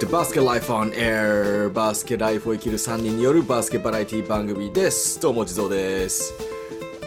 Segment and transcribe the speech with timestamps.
[0.00, 5.20] to Basket Life on Air バスケライフを生きる3人によるバスケバラエティ番組です。
[5.20, 6.34] どうも地蔵です。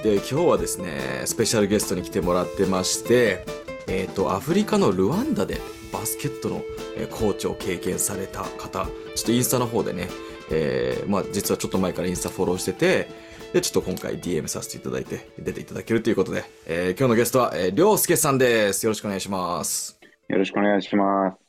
[0.04, 3.46] で今日はですねスペシャルゲストに来てもらってまして
[3.88, 5.62] えっ、とアフリカのルワンダで
[5.94, 6.64] バスケットの
[7.12, 10.10] コーチを経験された方ちょっとインスタの方でね
[10.52, 13.08] えーまあ実はちょっと前からインスタフォローしてて
[13.54, 18.86] でちょっと今回 DM させていただいて出ていただけるということで、えー今日のゲストは、えー、りょうすけさんです。
[18.86, 19.98] よろしくお願いします。
[20.28, 21.41] よろしくお願いします。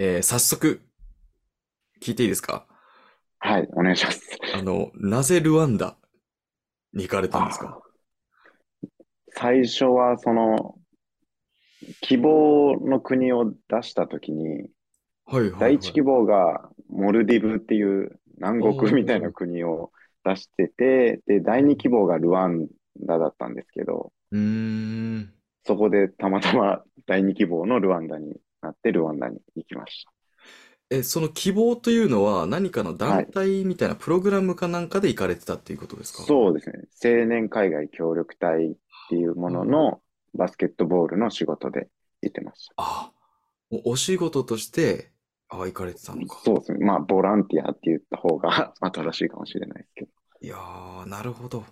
[0.00, 0.80] えー早速、
[2.00, 2.68] 聞いていいですか？
[3.40, 4.22] はい、お願いします。
[4.54, 5.96] あの、なぜルワンダ
[6.92, 7.80] に行かれたんですか？
[9.34, 10.76] 最初は、その、
[12.00, 14.70] 希望の国を出したときに、
[15.26, 15.60] はいはい、はい。
[15.60, 19.90] 第一希望がモルディブっていう南国みたいな国を
[20.24, 22.68] 出してて、で、第二希望がルワン
[23.00, 25.34] ダだったんですけど、うーん。
[25.66, 30.12] そこでたまたま第二希望のルワンダになって、ルワンダに行きました。
[30.90, 36.22] え、その希望というのは何かの団体みたいなプログラムかなんかで行かれてたっていうことですか？
[36.22, 36.84] そうですね。
[37.04, 38.74] 青年海外協力隊っ
[39.10, 40.00] ていうものの
[40.34, 41.88] バスケットボールの仕事で
[42.22, 42.74] 行ってました。
[42.78, 43.12] あ、
[43.70, 45.10] おお仕事として、
[45.50, 46.40] あ、行かれてたのか。
[46.42, 46.84] そうですね。
[46.84, 50.10] まあ、ボランティアって言った方が新しいかもしれないですけど。
[50.40, 51.64] いやー、なるほど。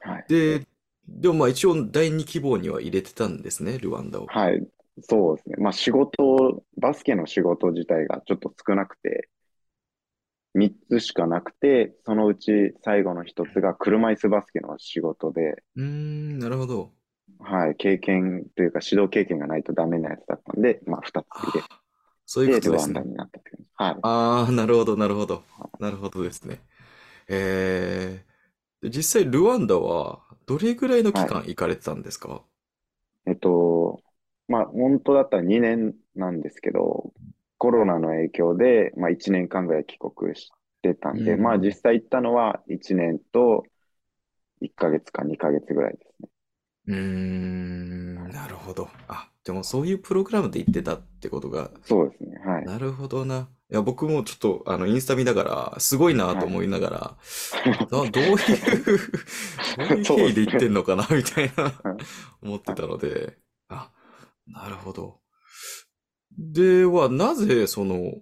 [0.00, 0.26] はい。
[0.28, 0.66] で、
[1.08, 4.26] でもまあ一応第二希望には入れてたんですね、ルワンダを。
[4.26, 4.66] はい。
[5.00, 5.56] そうですね。
[5.58, 9.28] まあ、仕事、バスケの仕事自体がちょっと少なくて、
[10.54, 16.92] 3つしかなくて、そのうち最後の1つが車椅子バスケの仕事で、うーん、なるほど。
[17.40, 17.76] はい。
[17.76, 21.82] 経験というか指導経験がないとダメなやつだったんで、まあ、2つ入れあ
[22.26, 23.10] そういうこて、ルワンダとですね。
[23.10, 23.66] になったって感じ。
[23.74, 23.94] はい。
[24.02, 25.44] ああ、なるほど、なるほど。
[25.78, 26.60] なるほどですね。
[27.28, 32.42] えー、で実際ルワンダはどれぐらいの期間行かれてたんですか？
[33.26, 33.50] えっと、
[34.48, 37.12] まあ、本当だったら2年なんですけど、
[37.58, 40.50] コロナの影響で、まあ、1年間ぐらい帰国し
[40.82, 43.64] てたんで、うんまあ、実際行ったのは1年と
[44.60, 46.28] 1ヶ月か2ヶ月ぐらいですね。
[46.88, 48.88] うーん、なるほど。
[49.08, 52.38] あ、でもそういうプログラムで行ってたってことが、そうですね。
[52.44, 52.64] はい。
[52.64, 53.48] なるほどな。
[53.70, 57.16] いや、僕もちょっと、あの、インスタ見ながら、すごいなと思いながら、
[57.90, 58.98] などういう、
[59.76, 63.38] どういう経緯で行ってんのかな、みたいなはい、思ってたので、
[63.68, 63.90] あ、
[64.52, 65.20] なるほど。
[66.38, 68.14] では、なぜ、その、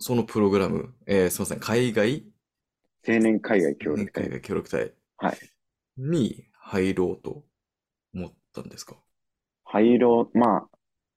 [0.00, 2.24] そのプログラム、えーすみません、海外、
[3.04, 4.24] 青年海外協力隊。
[4.24, 5.40] 海外協力隊はい。
[5.98, 7.44] に入ろうと
[8.14, 8.96] 思ったんですか？
[9.64, 10.68] 廃炉、まあ、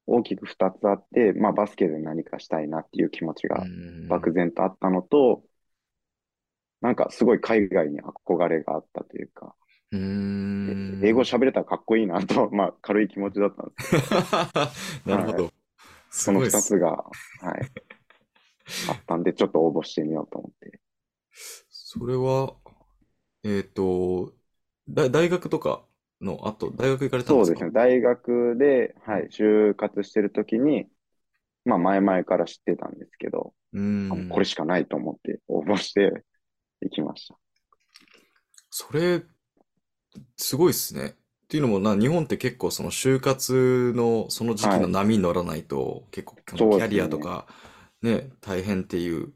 [0.06, 3.70] 大きく2つあって、まあ、バスケで何かしたいなっていう気持ちが
[4.08, 5.44] 漠然とあったのと、
[6.82, 9.56] なんかすごい海外に憧れがあったというか、
[9.92, 11.02] うーん。
[11.06, 13.94] 英語喋れたらかっこいいなと、 まあ、軽い気持ちだったんです
[15.08, 15.52] なるほど。
[16.10, 17.72] すその2ごいっすつが、はい、
[18.90, 20.80] あったんで、ちょっと応募してみようと思って。
[21.70, 22.56] それは、
[23.44, 24.34] えっと、
[24.90, 25.84] だ大学とか
[26.22, 27.54] の後、大学行かれたんですか？
[27.54, 30.88] そうですね、大学で、はい、就活してるときに、
[31.66, 36.12] まあ、前々から知ってたんですけど、うんうこれしかないと思って応募して
[36.82, 37.36] 行きました。
[38.70, 39.22] それ、
[40.38, 41.16] すごいっすね。
[41.46, 47.48] っていうのもな、日本って結構その就活のその時期の波に乗らないと、結構キそうですねャリアとか
[48.02, 49.34] ね、大変っていう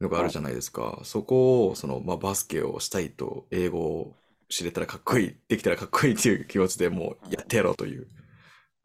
[0.00, 1.00] のがあるじゃないですか。
[1.04, 4.16] そこを、その、まあ、バスケをしたいと、英語を
[4.48, 8.08] 知れたらかっこいい、できたらかっこいいっていう気持ちでもうやってやろうという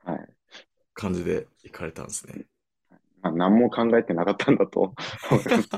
[0.05, 0.35] はい。
[0.95, 2.47] 感じで行かれたんですね。
[3.21, 5.69] まあ、何も考えてなかったんだと思います。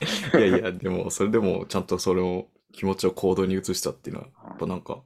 [0.36, 5.02] いやいや、でも、それでもちゃんとそれを、気持ちを行動に移したっていうのは、やっぱなんか、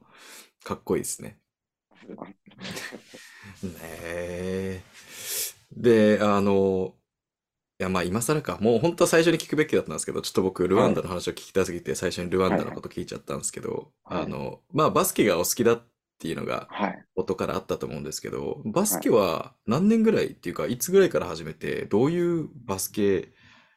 [0.65, 1.41] かっこいいですね。
[3.63, 4.83] ねえ。
[5.73, 6.95] で、あの、
[7.81, 8.59] いや、まあ今更か。
[8.61, 15.83] もう本当は最初に聞くべきだったんですけど、ちょっと僕、ルワンダの話を聞きたすぎて、最初にルワンダのこと聞いちゃったんですけど、はいあの、まあバスケがお好きだっ
[16.19, 17.05] ていうのがはい。
[17.17, 23.33] 元からあったと思うんですけど、バスケは何年ぐらいっていうか、いつぐらいから始めて、どういうバスケ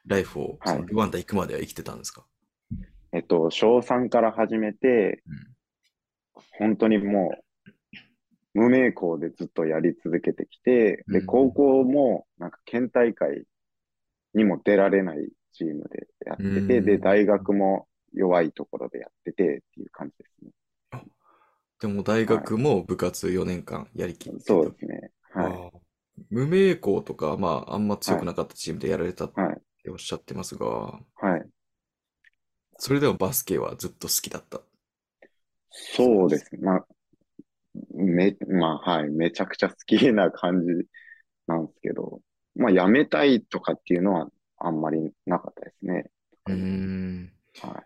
[0.06, 2.24] ライフを、ルワンダ行くまでは生きてたんですか？
[3.12, 5.52] えっと、小3から始めて、うん
[6.58, 7.30] 本当にも
[8.54, 13.44] う、無名校でずっとやり続けてきて、で、うん高校も、なんか県大会
[14.34, 20.50] にも出られないチームでやってて、うんで、大学も弱いところでやっててっていう感じですね。
[21.80, 25.10] でも大学も部活4年間やりきってそうですね。
[25.32, 25.72] はい。
[26.30, 29.60] 無名校とか、まあ、あんま強くなかったチームでやられたってはい。
[29.90, 31.51] おっしゃってますが、はい。
[32.84, 34.60] それでもバスケはずっと好きだった。
[35.70, 36.62] そうですね。
[36.62, 36.86] まあ、
[37.94, 39.08] め、まあ、はい。
[39.08, 40.66] めちゃくちゃ好きな感じ
[41.46, 42.20] なんですけど、
[42.56, 44.26] まあ、辞めたいとかっていうのは
[44.58, 46.10] あんまりなかったですね。
[46.48, 47.32] うーん。
[47.60, 47.84] は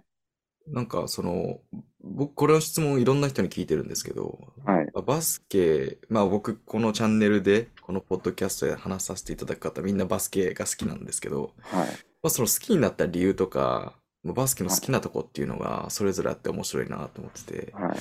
[0.69, 1.61] なんか、その、
[2.01, 4.71] 僕、これの質問いろんな人に聞いてるんですけど、い。
[4.71, 4.87] はい。
[5.05, 11.89] バスケ、まあ僕、このチャンネルで、このポッドキャストで話させていただく方、みんなバスケが好きなんですけど、はい。
[12.23, 14.01] まあ、その好きになった理由とか、
[14.33, 17.99] バスケの好きなとこっていうのが、それぞれあって面白いなと思ってて、はい。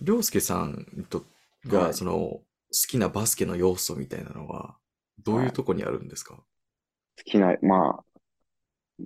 [0.00, 1.24] りょうすけさんと
[1.66, 1.94] が、はい。
[1.94, 2.44] その、好
[2.88, 4.76] きなバスケの要素みたいなのは、
[5.22, 6.36] どういうとこにあるんですか？
[6.36, 6.44] 好
[7.24, 9.04] きな、まあ、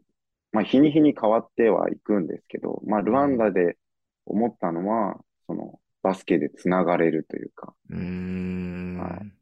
[0.53, 3.77] まあ、日に日に変わってはいくんですけど、まあ、ルワンダで
[4.25, 8.99] 思ったのは、その、バスケでつながれるというか、うーん。
[8.99, 9.33] はい。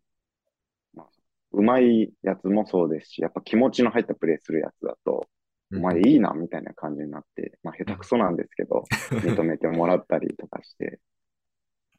[1.52, 5.28] うまいやつもそうですし、やっぱ気持ちの入ったプレーするやつだと、
[5.72, 11.00] お前いいな、みたいな感じになって、まあ、下手くそなんですけど、 認めてもらったりとかして、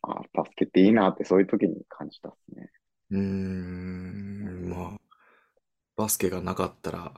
[0.02, 2.72] あバスケっていいなってそういう時に感じたっすね。
[3.12, 5.00] うーん、まあ、
[5.96, 7.14] バスケがなかったら、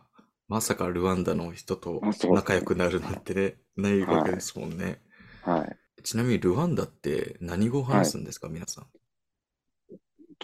[0.47, 2.01] まさかルワンダの人と
[2.33, 5.01] 仲良くなるなんてね、ないわけですもんね。
[5.41, 6.03] はい。
[6.03, 8.85] ちなみにルワンダって何語を話すんですか、皆さん？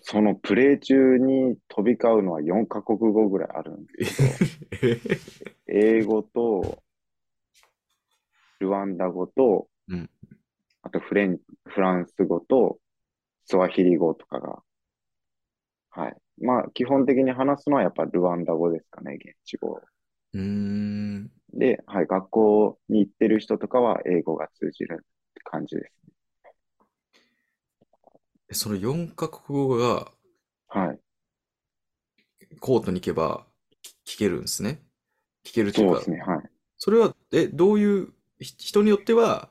[0.03, 4.17] そのプレー中に飛び交うのは4カ国語ぐらいあるんです
[4.79, 5.01] けど、
[5.67, 6.83] 英語と、
[8.59, 10.09] ルワンダ語と、うん
[10.85, 12.77] あとフレン、フランス語と、
[13.45, 14.61] スワヒリ語とかが、
[15.91, 16.15] はい。
[16.41, 19.79] まあ、基本的に話すのはやっぱルワンダ語ですかね、現地語。
[20.33, 21.31] うーん。
[21.53, 24.97] で、はい、学校に行ってる人とかは英語が通じるっ
[25.35, 26.13] て感じですね。
[28.53, 30.11] その4カ国語が
[30.67, 30.99] はい。
[32.59, 33.45] コートに行けば
[34.05, 34.81] 聞聞けるんですね。
[35.45, 36.49] 聞けるというかそうですね、はい。
[36.77, 39.49] それは、え、どういう、ひ人によっては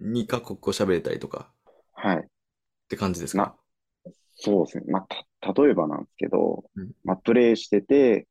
[0.00, 1.50] 2カ国語喋れたりとか
[1.92, 2.16] はい。
[2.18, 2.20] っ
[2.88, 3.56] て感じですか？
[4.36, 4.84] そうですね。
[4.88, 5.06] まあ、
[5.40, 8.26] た、例えばなんですけど、うんまあ、プレイしてて、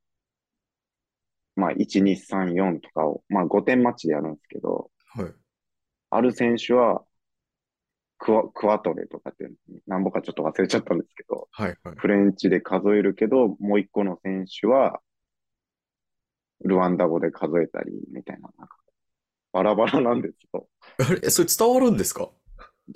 [1.56, 5.34] まあ、1、2、3、4とかを、まあ、5点マッチでやるんですけど、はい。
[6.10, 7.04] ある選手は、
[8.24, 9.50] クワ、クワトレとかって、
[9.86, 11.96] なんぼかちょっと忘れちゃったんですけど、はい、はい。
[11.98, 15.02] フレンチで数えるけど、もう一個の選手は、
[16.62, 18.78] ルワンダ語で数えたり、みたいな、なんか、
[19.52, 20.70] バラバラなんですよ。
[21.00, 22.30] あれ、えそれ伝わるんですか？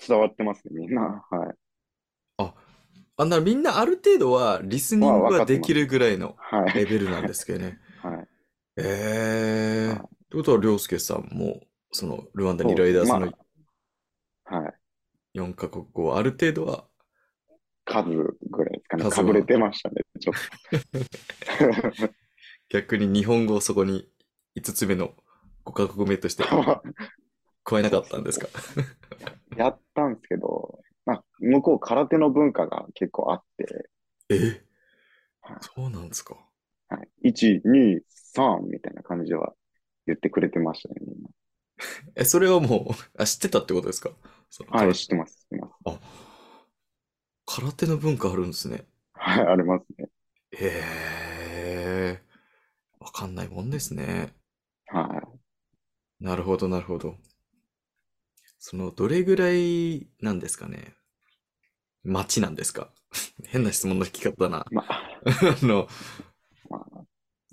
[0.08, 1.26] 伝わってますね、みんな。
[1.30, 1.56] はい。
[3.18, 6.74] あ、ならみんなある程度はリスニングができるぐらいのはい。
[6.74, 7.80] レベルなんですけどね。
[8.02, 8.28] はい。
[8.78, 10.00] ええー。
[10.00, 11.62] はいってことは、りょうすけさんも、
[11.94, 13.32] その、ルワンダにいる間、そうその
[14.44, 14.87] はい。
[15.38, 16.86] 4カ国語はある程度は、
[17.86, 18.04] 数
[18.52, 19.04] ぐらいですかね。
[19.04, 19.12] 数は。
[19.12, 20.36] かぶれてましたね、ちょっ
[22.70, 24.08] 逆に日本語をそこに
[24.56, 25.14] 5つ目の
[25.66, 26.82] 5カ国目としてと。
[27.64, 28.48] 加えなかったんですか？
[29.56, 33.90] やったんですけど、まあ、向こう空手の文化が結構あって、
[34.30, 34.64] え？
[35.42, 35.58] はい。
[35.62, 36.36] そうなんですか。
[36.90, 38.00] はい、1、2、
[38.34, 39.54] 3みたいな感じでは
[40.06, 41.30] 言ってくれてましたね、みんな。
[42.16, 44.12] え、それはもう、あ、知ってたってことですか？
[44.50, 45.74] そのはい、空知ってます、知ってます。
[45.86, 46.00] あ、
[47.46, 48.86] 空手の文化あるんですね。
[49.14, 50.10] はい、ありますね。
[50.52, 52.22] へえ、
[53.00, 54.34] わかんないもんですね。
[54.88, 55.22] は
[56.20, 57.16] なるほど、なるほど。
[58.60, 60.96] その、どれぐらいなんですかね。
[62.04, 62.92] 街なんですか
[63.46, 64.66] 変な質問の聞き方だな。
[64.72, 64.74] い。
[64.74, 65.22] まあ、
[65.62, 65.88] あの、
[66.70, 67.06] まあ、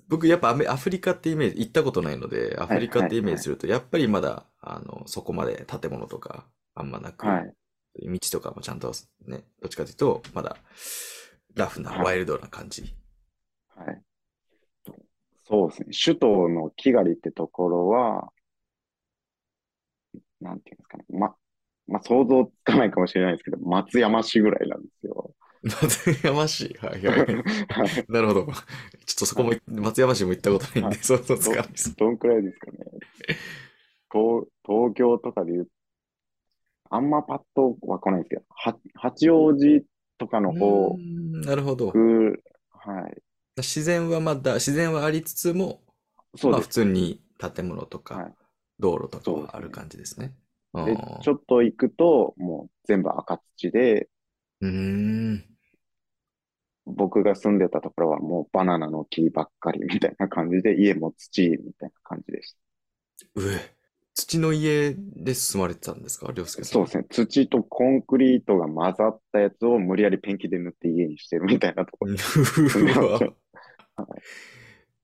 [0.08, 7.54] 僕やっぱアメアフリカってイメージ、行ったことないので、アフリカってイメージすると、やっぱりまだ、あの、そこまで建物とかあんまなく、はい。
[7.96, 8.92] 道とかもちゃんと
[9.26, 10.56] ね、どっちかというと、まだ
[11.54, 12.94] ラフな、はいワイルドな感じ。
[13.76, 14.02] はい。
[15.46, 15.88] そうですね。
[16.04, 18.32] 首都のキガリってところは、
[20.40, 21.04] なんていうんですかね。
[21.10, 21.34] ま、
[21.86, 25.34] まあ、想像つかないかもしれないですけど、松山市ぐらいなんですよ。
[25.64, 26.76] 松山市？
[26.80, 27.18] はいはい。
[27.18, 28.04] はい。
[28.08, 28.44] なるほど。
[28.44, 28.52] ちょっ
[29.18, 31.96] とそこも、松山市も行ったことないんで、はい想像つかないです。
[31.96, 32.78] どんくらいですかね。
[34.12, 35.68] 東、東京とかで言う、
[36.94, 39.84] あんまパッとは来ないんですけど、は、八王子
[40.18, 41.00] とかの方
[41.32, 41.98] なるほど。
[41.98, 43.22] く、はい。
[43.56, 45.82] 自然はまだ、自然はありつつも、
[46.42, 46.80] まあ普そうです。
[46.82, 48.34] 通に建物とか、はい
[48.78, 50.34] 道路とかはある感じですね。
[50.84, 54.08] であー、ちょっと行くと、もう全部赤土で、
[54.60, 54.68] うー
[55.36, 55.44] ん。
[56.86, 62.56] 僕が住んでたところはもうバナナの木ばっかりみたいな感じで、家も土みたいな感じでし
[63.36, 63.73] うえ、
[64.14, 66.30] 土の家で住まれてたんですか？
[66.32, 66.68] 涼介た。
[66.68, 66.74] さん。
[66.74, 67.04] そうですね。
[67.10, 72.14] 土とコンクリートが混ざったやつを無理やりペンキで塗って家にしてるみたいなところ。
[72.16, 73.18] うわ
[73.96, 74.06] は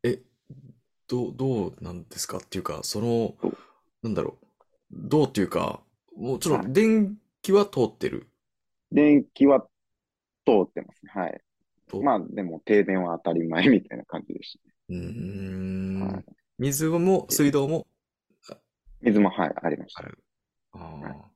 [0.03, 0.21] え、
[1.09, 2.39] どう、どうなんですか？
[2.39, 3.37] っていうか、その
[4.03, 4.47] なんだろう。
[4.93, 5.83] どうっていうか、
[6.17, 8.29] もちろはいん電気は通ってる？
[8.93, 9.61] 電気は
[10.47, 11.13] 通ってますね。
[11.13, 11.41] はい。
[11.89, 16.15] とまあでも停電は当たり前みたいな感じでしうーたんね。
[16.15, 16.25] はい、
[16.59, 17.89] 水も水道も？
[19.03, 20.05] 水も、はい、ありました。
[20.73, 21.31] あー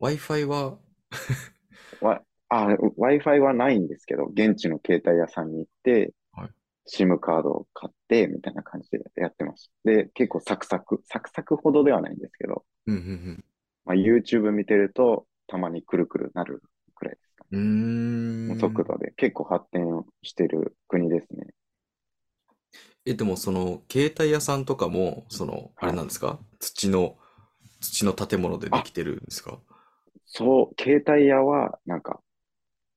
[0.00, 0.78] Wi-Fi は、
[2.00, 2.66] わあ、
[2.98, 6.50] Wi-Fi はないんですけど、現地の携帯屋さんに行って、はい
[6.88, 9.90] SIM カードを買って、みたいな感じでやってました。
[9.90, 13.44] で、結構サクサク、サクサクほどではないんですけど、うんうん
[13.84, 16.62] まあ、YouTube 見てると、たまにくるくるなる
[16.94, 17.58] くらいですかね。
[17.58, 18.48] うん。
[18.50, 18.58] うーん。
[18.60, 21.48] 速度で結構発展してる国ですね。
[23.06, 26.40] え、でもその、携帯屋さんとかも、その、あれなんですか？
[26.58, 27.16] 土の、
[27.80, 29.58] 土の建物でできてるんですか？
[30.26, 32.20] そう、携帯屋は、なんか、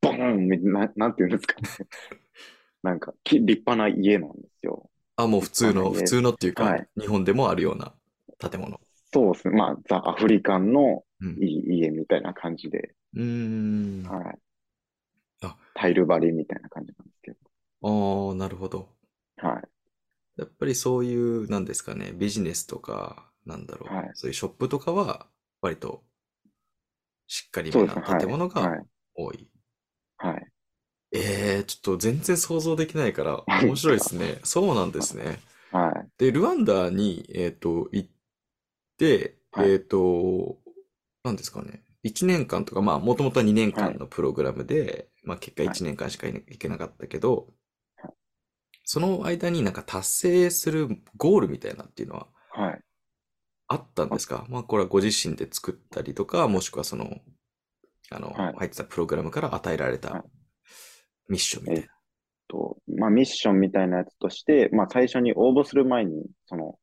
[0.02, 1.62] ボーンみななんていうんですか？
[1.62, 1.70] ね。
[2.84, 4.90] なんか、き立派な家なんですよ。
[5.16, 7.94] あ、もう普通の、普通のっていうか、はい日本でもあるような
[8.40, 8.80] 建物。
[9.12, 9.58] そうですね。
[9.58, 11.38] まあ、ザ・アフリカンのうん。
[11.44, 14.08] いい家みたいな感じで、うーん。
[14.08, 14.40] あはい。
[15.42, 17.32] あタイル張りみたいな感じなんですけ
[17.82, 18.90] あ、なるほど。
[20.40, 25.28] やっぱりそういう、なんですかね、ビジネスとか、なんだろう、はいそういうショップとかは、
[25.62, 26.04] 割と、
[27.28, 28.02] しっかりめな。
[28.18, 28.80] 建物がはい。
[29.16, 29.50] 多い。
[30.18, 30.48] はい。
[31.12, 34.40] ええー、ちょっと全然想像できないから、 面白いですね。
[34.44, 35.40] そうなんですね。
[35.72, 36.10] はい。
[36.18, 38.10] で、ルワンダに、えっと、行っ
[38.98, 40.58] て、はいえっと、
[41.24, 41.84] なんですかね。
[42.04, 47.54] 1年間とか、まあ、もともとは2年間のプログラムで、まあ、結果はい1年間しか行けなかったけどはい、
[48.92, 52.80] その間になんか達成するゴールみたいなっていうのははい。
[53.68, 54.48] あったんですか？
[54.50, 57.20] まあ、これはご自身で作ったりとか、もしくはその、
[58.10, 60.26] あの、はい入ってたプログラムから与えられはいた
[61.28, 61.88] ミッションみたいな。
[62.48, 66.80] と、まあ、ミッションみたいなやつとして、まあ、最初に応募する前に、その、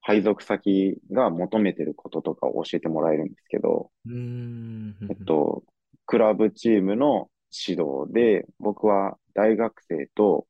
[0.00, 4.96] 配属先が求めてることとかを教えてもらえるんですけど、うーん。
[5.08, 5.62] えっと、
[6.04, 7.30] クラブチームの
[7.68, 10.48] 指導で、僕は大学生と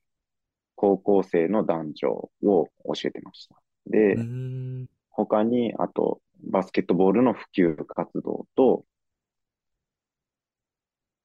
[0.76, 2.68] 高校生の男女を教
[3.06, 3.56] えてました。
[3.87, 4.16] で。
[5.18, 8.85] 他に、あと、バスケットボールの普及活動と、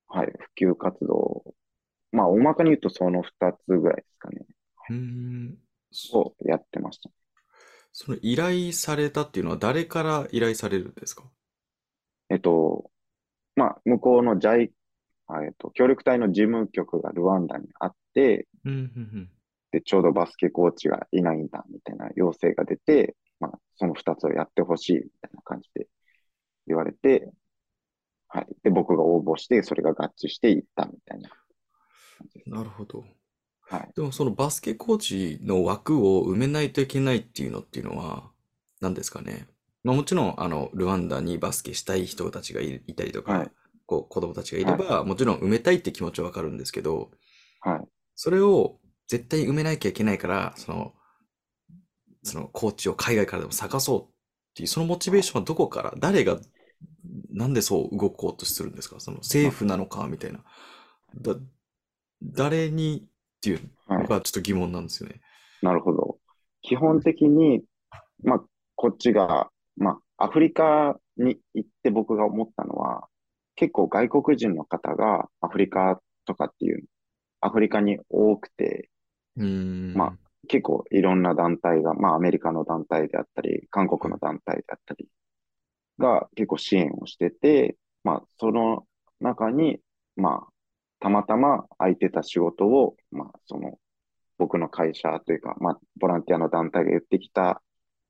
[0.07, 1.43] はい、普及活動。
[2.13, 4.45] まあ、大まかに言うとその二つぐらいですかね。
[4.91, 5.57] うーん。
[5.91, 7.09] そをやってました。
[7.91, 11.23] その依頼されたっていうのは誰から依頼されるんですか？
[12.29, 12.89] えっと、
[13.57, 14.71] まあ、向こうのジャイ、
[15.27, 19.30] あえっと、協力隊の事務局がルワンダにあって、うん、うん、
[19.81, 25.87] で、ちょうどバスケコーチがいないんだ、みたいな要請が出て、まあ、その二つをやってほしい、みたいな感じで
[26.67, 27.31] 言われて、
[28.27, 28.47] はい。
[28.63, 31.29] で、僕が応募して、それが合致していった、みたいな。
[32.45, 33.03] なるほど。
[33.61, 33.91] はい。
[33.95, 38.31] でもそのバスケコーチの枠を埋めないといけないっていうのっていうのは、
[38.79, 39.47] 何ですかね？
[39.83, 43.51] まあもちろん、あの、ルワンダにバスケしたい人たちがいいたりとか、はい
[43.85, 47.11] こう、子供たちがいれば、もちろん埋めたいって気持ちはわかるんですけど、
[47.59, 47.81] はい。
[48.15, 48.79] それを
[49.11, 50.93] 絶対埋めなきゃいけないから、その、
[52.23, 54.05] そのコーチを海外からでも探そうっ
[54.55, 56.39] ていう、そのモチベーションはどこから、誰が、
[57.33, 59.01] なんでそう動こうとするんですか？
[59.01, 60.39] その政府なのかみたいな。
[61.19, 61.35] だ、
[62.23, 64.07] 誰にっていうはいの。
[64.07, 65.19] がちょっと疑問なんですよね。
[65.61, 66.17] なるほど。
[66.61, 67.63] 基本的に、
[68.23, 68.43] まあ、
[68.75, 73.09] こっちが、まあ、アフリカに行って僕が思ったのは、
[73.55, 76.85] 結構外国人の方がアフリカとかっていう、
[77.41, 78.89] アフリカに多くて、
[79.37, 79.93] うーん。
[79.93, 85.07] ま結構いろんな団体が、まあアメリカの団体であったり、韓国の団体であったり、
[85.97, 88.85] が結構支援をしてて、まあその
[89.19, 89.79] 中に、
[90.15, 90.53] まあ
[90.99, 93.79] たまたま空いてた仕事を、まあその
[94.37, 97.61] 僕の会社というか、まあボランティアの団体が言ってきた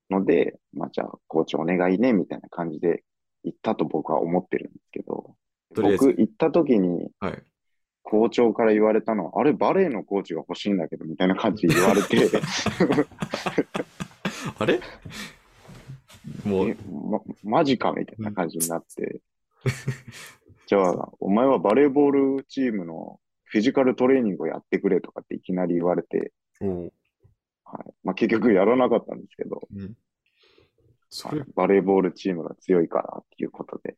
[0.10, 3.04] ので、まあじゃあコーチお願いね、みたいな感じで
[3.44, 5.36] 行ったと僕は思ってるんですけど、
[5.76, 7.44] 僕行った時にはい。
[8.04, 12.30] 校長から言われたのは、あれバレエのコーチが欲しいんだけど、みたいな感じで言われて、
[14.58, 14.80] あれ？
[16.46, 16.78] もえう、
[17.10, 19.22] ま、マジかみたいな感じになって、
[20.68, 27.94] じゃあ、お前はバレーボールチームのフィジカルトレーニングをやってくれとかっていきなり言われて、はい。
[28.04, 29.96] まあ、結局やらなかったんですけど、うん。
[31.10, 33.96] それはい、バレーボールチームが強いからっていうことで、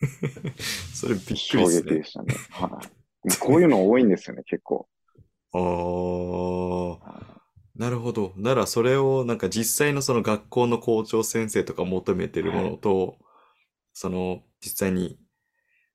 [0.94, 2.04] それびっくりね撃で。
[2.04, 2.34] したね。
[2.50, 3.03] はい。
[3.40, 4.88] こういうの多いんですよね、結構。
[5.52, 5.58] あ
[7.10, 7.40] あ、
[7.76, 8.32] なるほど。
[8.36, 13.16] ならそれをなんか実際のその学校の校長先生とか求めてるものと、
[13.92, 15.18] その実際に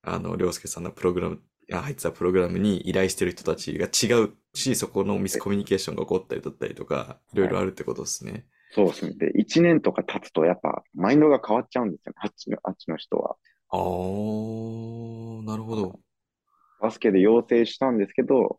[0.02, 1.40] あの、りょうすけさんのプログラム、
[1.72, 8.46] あ入ってたプログラムに依頼してる人たちが違うし、そこのミスコミュニケーションが起こったりだったりとか、いろいろあるってことですね。
[8.72, 9.14] そうですね。
[9.14, 12.18] で、1年とか経つとやっぱマインドが変わっちゃうんですよね。
[12.22, 13.36] あっちの、あっちの人は。
[13.72, 13.78] ああ、
[15.44, 16.00] なるほど。
[16.80, 18.58] バスケで養成したんですけど、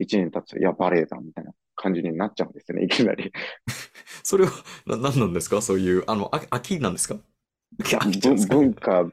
[0.00, 3.32] 1年経つと、いや、バレエだ、みたいな感じになっちゃうんですよね、いきなり。
[4.24, 4.50] それは、
[4.86, 5.60] な、なんなんですか？
[5.62, 7.16] そういう、あの、あ、秋なんですか？
[7.78, 9.10] 文文化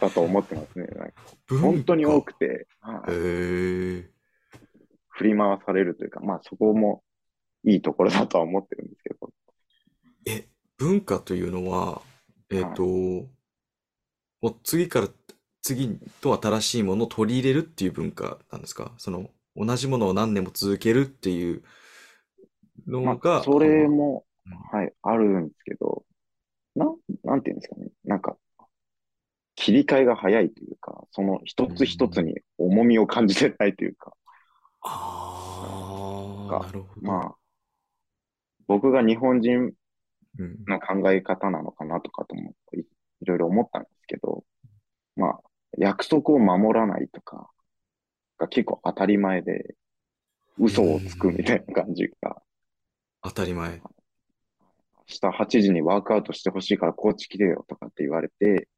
[0.00, 0.86] だと思ってますね。
[0.86, 1.14] なんか。
[1.60, 3.10] 本当に多くて、はい。
[3.12, 4.10] へえ。
[5.10, 7.04] 振り回されるというか、まあそこも
[7.64, 9.30] いいところだとは思ってるんですけど、
[10.26, 12.02] え、文化というのは、
[12.50, 13.28] えっと、も
[14.50, 15.08] う次から
[15.62, 18.92] 次と新しいものを取り入れるっていう文化なんですか？
[18.98, 21.62] その、同じものを何年も続けるっていう
[22.86, 26.04] のまが、あそれもうん、はい、あるんですけど、
[26.74, 27.88] なん、なんていうんですかね？
[28.04, 28.36] なんか、
[29.54, 34.12] 切り替えが早いというか、その一つ一つに重みを感じてないというか、
[34.80, 37.06] ああ、がなるほど。
[37.06, 37.34] まあ、
[38.66, 39.72] 僕が日本人
[40.38, 42.84] うん、の考え方なのかなとかともい、い
[43.26, 44.44] ろいろ思ったんですけど、
[45.14, 45.40] まあ、
[45.78, 47.48] 約束を守らないとか
[48.38, 49.74] が結構当たり前で、
[50.58, 52.42] 嘘をつくみたいな感じが、
[53.22, 53.80] 当たり前。
[53.80, 58.68] 明日8時にワークアウトしてほしいからコーチ来てよとかって言われて、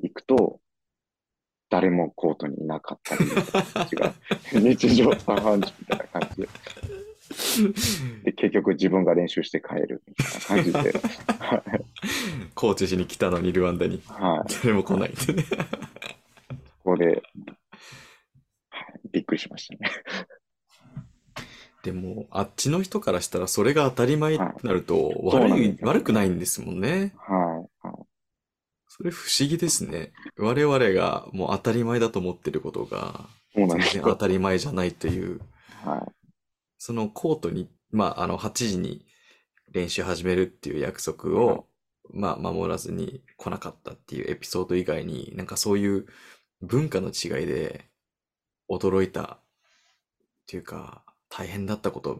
[0.00, 0.60] 行くと、
[1.70, 3.26] 誰もコートにいなかったり
[4.74, 6.48] 日常茶飯事みたいな感じで、
[8.24, 10.98] で、結局自分が練習して帰るみたいな感じで、
[11.38, 11.84] は い
[12.54, 14.52] コーチしに来たのにルワンダにはい。
[14.62, 15.44] 誰も来ないってね。
[16.88, 17.22] ここで、
[18.70, 19.90] はい、びっくりしましたね。
[21.82, 27.14] でも、あっちの人からしたらそれが当たり前ってなると悪い、なんですよ悪くないんですもんね。
[27.18, 27.88] はい。
[27.88, 27.94] はい
[28.90, 30.12] それ不思議ですね。
[30.38, 33.68] 我々がもう当たり前だと思ってることが全。
[33.68, 35.40] 然当たり前じゃないという、
[35.84, 36.10] は
[36.78, 39.06] そのコートに、まあ、あの、8時に
[39.70, 41.66] 練習始めるっていう約束を、
[42.10, 46.06] まあ、守らずに来なかったっていうエピソード以外に、なんかそういう
[46.60, 47.86] 文化の違いで
[48.70, 49.40] 驚いたっ
[50.46, 52.18] ていうか、大変だったことっ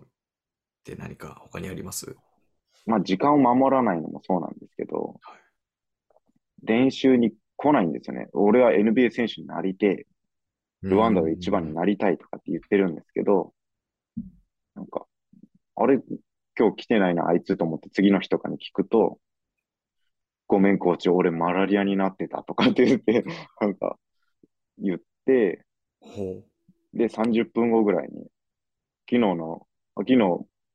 [0.85, 2.17] て何か他にあります？
[2.87, 5.41] まあ、時間を守らないのもそうなんですけど、はい
[6.65, 8.27] 練習に来ないんですよね。
[8.33, 10.09] 俺は NBA 選手になりて、
[10.83, 13.55] ルワンダで一番になりたいとかって言ってるんですけど、
[14.75, 15.07] なんか、
[15.77, 16.01] あれ、
[16.59, 19.21] 今日来てないな、あいつと思って次の日とかに聞くと、
[20.49, 23.25] ごめん、コーチ、俺マラリアになってたとかって言って、
[23.61, 23.97] なんか、
[24.81, 25.65] 言って、
[26.01, 26.43] ほ
[26.95, 28.31] で、30分後ぐらいに、
[29.09, 30.19] 昨日の、あ昨日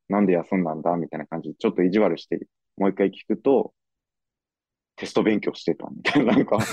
[0.10, 3.74] なんで休んだんだみたいな感じで、ちょっと意地悪して、もう一回聞くと、
[4.96, 6.60] テスト勉強してたみたいな、なんか、う。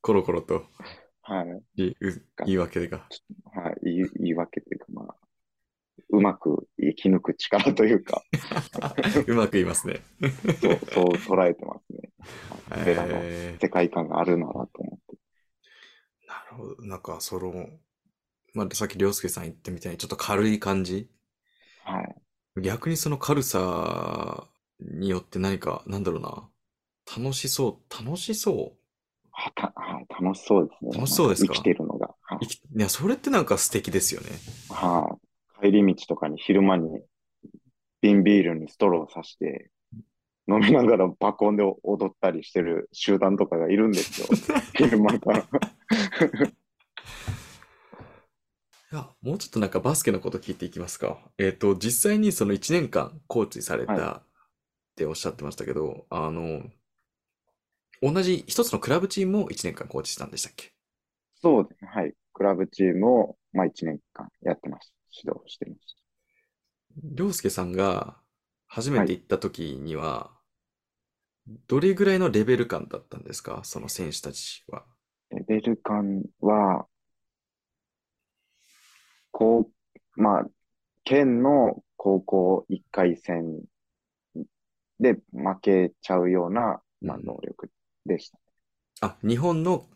[0.00, 0.66] コロコロと
[1.22, 2.98] はい、言いう言い訳が。
[3.52, 5.16] はい、言い言い訳というか、まあ、
[6.10, 8.22] うまく生き抜く力というか、
[9.26, 10.02] うまく言いますね。
[10.60, 13.56] そう、そう捉えてますね。
[13.60, 14.84] 世界観があるならと
[16.56, 16.82] ほど。
[16.84, 17.68] なんか、その、
[18.54, 21.10] まあ、さっき涼介さん言ったみたいにちょっと軽い感じ？
[21.84, 22.62] はい。
[22.62, 24.48] 逆にその軽さ
[24.80, 26.48] によって何か、なんだろうな。
[27.22, 28.72] 楽しそう、楽しそ
[29.30, 30.90] はたはい、楽しそうですね。
[30.92, 31.52] 楽しそうですか？
[31.52, 32.14] 生きてるのが。
[32.22, 32.44] はう。
[32.44, 34.30] いきいや、それってなんか素敵ですよね。
[34.70, 35.18] は
[35.62, 35.66] い。
[35.66, 37.02] 帰り道とかに昼間に
[38.00, 39.70] 瓶ビールにストローさして
[40.48, 44.28] 飲みながら爆音で踊ったりしてる集団とかがいるんですよ。
[44.76, 45.48] 昼間から。
[48.92, 51.18] いや、もうちょっとなんかバスケのこと聞いていきますか。
[51.38, 54.22] えっと、実際にその1年間コーチされたはっ
[54.94, 56.62] ておっしゃってましたけど、あの、
[58.00, 60.72] 同じ一つのクラブチームを1年間コーチしたんでしたっけ？
[61.34, 61.90] そうですね。
[61.92, 62.14] はい。
[62.32, 64.94] クラブチームを、まあ、1年間やってました。
[65.24, 65.96] 指導してまし
[67.02, 68.16] 涼介さんが
[68.66, 70.35] 初めて行った時には、
[71.68, 73.60] どれぐらいのレベル感だったんですか？
[73.64, 74.84] その選手たちは。
[75.30, 75.36] た。
[75.36, 76.86] レベル感は、
[79.30, 79.70] こ
[80.16, 80.46] う、まあ、
[81.04, 83.62] 県の高校1回戦
[84.98, 87.70] で負けちゃうような、まあ、うん能力
[88.04, 88.38] でした。
[89.00, 89.86] あ、日本の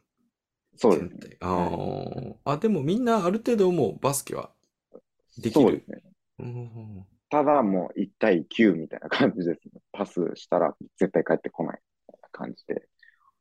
[0.76, 1.36] そうですね。
[1.40, 4.50] あーあ、でもみんなある程度もうバスケは
[5.38, 5.60] できる。
[5.62, 6.02] そうですね。
[6.38, 9.81] うんただもう1対9みたいな感じですね。
[9.93, 12.88] パスしたら絶対帰ってこないみたいな感じで。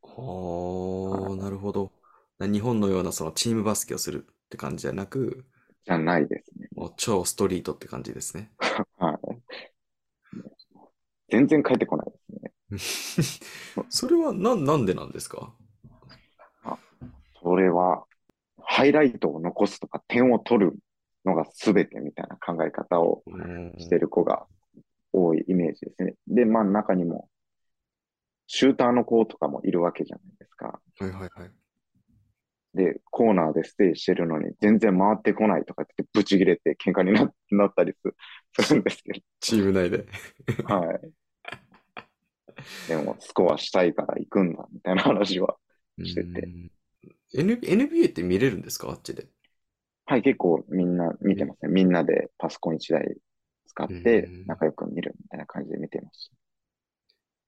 [0.02, 1.92] はあ、なるほど。
[2.40, 5.46] 日本のようなそのチームバスケをするって感じじゃなく、
[5.86, 6.70] じゃないですね。
[6.76, 8.52] もう超ストリートって感じですね。
[8.98, 9.42] はい。
[11.30, 12.52] 全然帰ってこないですね。
[13.90, 15.54] それはな、なんでなんですか？
[17.42, 18.06] それは、
[18.62, 20.78] ハイライトを残すとか点を取る
[21.30, 23.24] のが全てみたいな考え方を
[23.78, 24.46] してる子が
[25.14, 26.16] 多いイメージですね。
[26.28, 27.30] で、まあ中にも、
[28.48, 30.80] シューターの子とかもいるわけじゃないですか。
[31.00, 31.52] はいはいはい。
[32.74, 39.20] で、コーナーでステイしてるのに全然回ってこないとかってブチ切れて喧嘩にな なったりすするんですけど。
[39.40, 40.06] チーム内で。
[40.66, 41.12] はい。
[42.88, 45.58] でも、スコアしたいから行くんだ、みたいな話は
[46.04, 46.42] してて。
[46.42, 46.72] うん
[47.32, 48.90] N- NBA って見れるんですか？
[48.90, 49.28] あっちで。
[50.10, 51.72] はい、結構みんな見てますね。
[51.72, 53.16] みんなでパソコン1台
[53.68, 56.32] 使ってうん仲良く見るみたいな感じで見てます。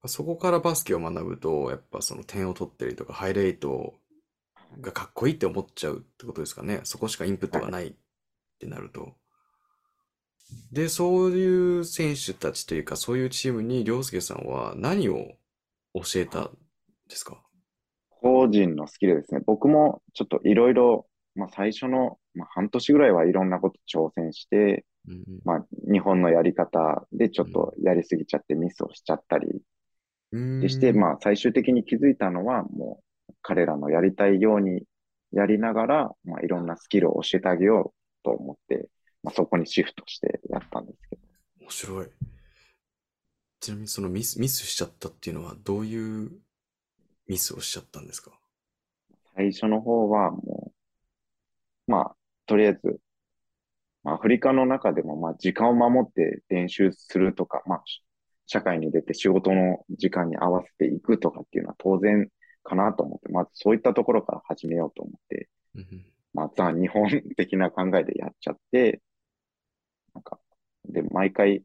[0.06, 3.96] そこからバスケを学ぶと、やっぱその点を取ったりとか、ハイライト
[4.80, 6.82] がかっこいいって思っちゃうってことですかね。
[6.84, 7.94] そこしかインプットがないっ
[8.60, 9.14] てなると。
[10.72, 15.34] で、そういう選手たちというか、そういうチームに、涼介さんは何を
[15.96, 16.58] 教えたん
[17.10, 17.42] ですか？
[18.10, 19.42] 個人のスキルですね。
[19.48, 29.62] 僕もちょっといろいろ、まあ最初の、まあ、半年ぐらいはいろんなこと挑戦して、うんまあ日本のやり方でちょっとやりすぎちゃってミスをしちゃったり
[30.32, 30.62] うん。
[30.62, 34.84] でして、うんまあ最終的に気づいたのはもう彼らのやりたいように
[35.32, 38.90] やりながら、まあいろんなスキルを教えてあげようと思って、
[39.24, 41.22] まあそこにシフトしてやったんですけど。
[41.62, 42.08] 面白い。
[43.60, 46.32] ちなみにそのミス、ミスしちゃったっていうのはどういう
[47.28, 48.32] ミスをしちゃったんですか？
[49.36, 50.72] 最初の方はも
[51.88, 52.16] う、まあ、
[52.52, 53.00] とりあえず、
[54.04, 58.04] まあ、アフリカの中でも、まあ、時間を守って練習するとか、まあ、し
[58.46, 62.28] 社会に出て仕事の時間に合わせていくとかっていうのは当然
[62.64, 65.48] かなと思って、まずそういったところから始めようと思って、
[66.34, 69.02] まあ、ザ・日本的な考えでやっちゃって、
[70.14, 70.38] なんか、
[70.90, 71.64] で、毎回、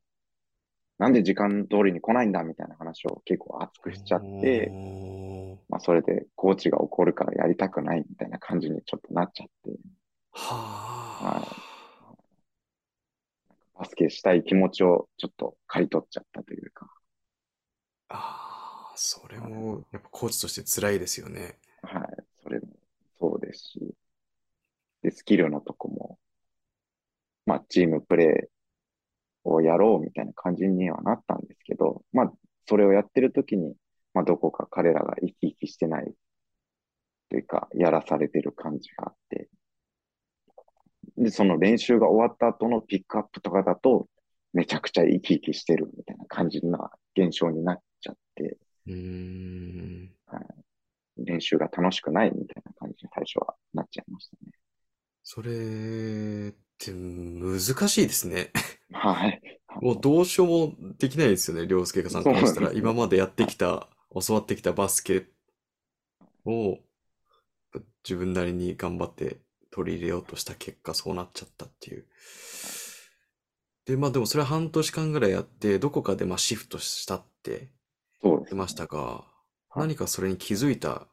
[0.98, 4.70] なんで時間通りに来ないんだみたいな話を結構熱くしちゃって、
[5.68, 9.72] まあ、それでコーチが怒るからやりたくないみたいな感じにちょっとなっちゃって、
[10.36, 11.66] はあ。
[13.78, 16.90] バスケしたい気持ちをちょっと刈り取っちゃったというか、
[18.08, 21.58] ああ、それも、やっぱコーチとして辛いですよね。
[21.82, 22.68] はい、それも
[23.18, 23.94] そうですし、
[25.02, 26.18] で、スキルのとこも、
[27.44, 32.32] まあ、チームプレーをやろうみたいな感じにはなったんですけど、まあ、
[32.66, 33.74] それをやってる時に、
[34.14, 36.14] まあ、どこか彼らが生き生きしてない
[37.28, 39.48] というか、やらされてる感じがあって、
[41.18, 44.08] で、その練習が終わった後のピックアップとかだと、
[44.52, 50.10] めちゃくちゃ生き生きしてるみたいな感じな現象になっちゃって、うーん。
[51.18, 54.52] 練習が楽しくないみたいな感じに最初はなっちゃいましたね。
[55.22, 58.50] それって難しいですね。
[58.92, 59.60] はい。
[59.82, 62.72] もうどうしようもできないですよね、涼介さんからしたら。
[62.72, 63.88] 今までやってきた、
[64.26, 65.26] 教わってきたバスケ
[66.44, 66.78] を
[68.04, 69.38] 自分なりに頑張って
[69.76, 72.06] 取り入れようとした結果、そうなっちゃったっていう。
[73.84, 77.68] で、まあでもそれは半年間ぐらいやって、どこかでまあシフトしたって。
[78.22, 79.24] 言ってましたが、は
[79.82, 81.06] い何かそれに気づいた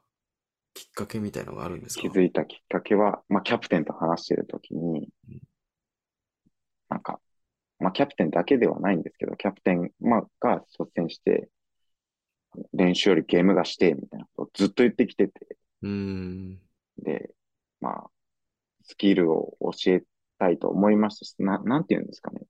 [0.73, 2.01] きっかけみたいのがあるんですか？
[2.01, 5.41] 気づいたきっかけは、まあ、キャプテンと話してるときにうん、
[6.89, 7.19] なんか、
[7.79, 11.49] まあ、キャプテンだけではないんですけど、キャプテン、まあ、が率先して、
[12.71, 16.59] 練習よりゲームがして、みたいなことをずっと言ってきてて、うーん。
[16.99, 17.31] で、
[17.81, 18.09] まあ、
[18.83, 20.03] スキルを教え
[20.39, 22.41] たいと思いましたし、な、なんて言うんですかね。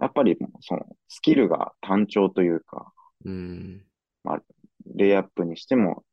[0.00, 2.92] やっぱり、その、スキルが単調というか、
[3.24, 3.82] うーん。
[4.94, 6.04] レイアップにしても、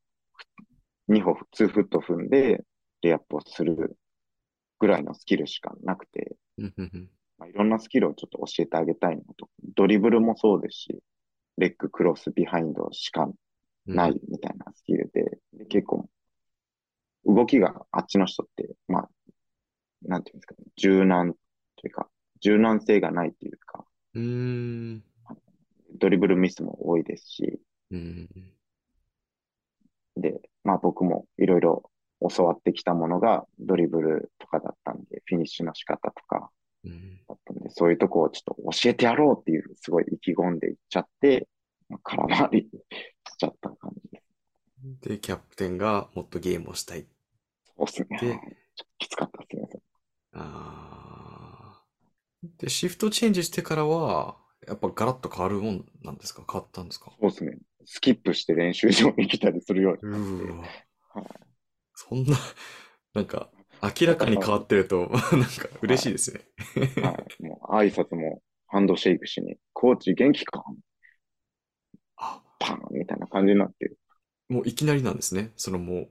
[1.07, 2.63] 2歩、2フット踏んで、
[3.01, 3.97] レイアップをする
[4.79, 9.49] ぐらいのスキルしかなくて、うんうんうんまあ、いろんなスキルをちょっと教えてあげたいなと。
[9.75, 10.99] ドリブルもそうですし、
[11.57, 13.23] レッグ、クロス、ビハインドしか
[13.87, 16.09] うんないみたいなスキルで、で結構、
[17.25, 19.09] 動きがあっちの人って、まあ、
[20.03, 21.33] なんていうんですかね、柔軟
[21.77, 22.09] というか、
[22.41, 25.03] 柔軟性がないというか、うーん。
[25.99, 27.59] ドリブルミスも多いですし、
[27.91, 28.29] うん。
[30.17, 31.89] で、まあ僕もいろいろ
[32.35, 36.51] 教わってきたものがドリブルとかだったんで、フィニッシュの仕方とか
[36.83, 37.19] うん。
[37.27, 41.47] だったんで、そういうとこをちょっと教えてやろうっていう、すごい意気込んでいっちゃって、
[41.89, 44.23] まあ空回りしちゃった感じです。
[45.01, 47.05] で、キャプテンがもっとゲームをしたい。
[47.77, 48.19] そうですね。
[48.19, 48.37] でちょっ
[48.75, 49.81] ときつかったですね。
[50.33, 56.43] あーで、シフトチェンジしてからは、やっぱガラッと変わるもんなんですか？
[56.49, 57.11] 変わったんですか？
[57.19, 57.57] そうですね。
[57.85, 60.27] スキップして練習場に来たりするよううになって
[61.95, 62.37] そんな、
[63.13, 63.49] なんか、
[63.81, 66.41] 明らかに変わってると、 なんか嬉しいですね。
[67.01, 67.43] はい。
[67.43, 70.63] もう挨拶もハンドシェイクしに、コーチ元気か？
[72.15, 73.97] あ、パンみたいな感じになってる。
[74.49, 75.51] もういきなりなんですね。
[75.57, 76.07] そのも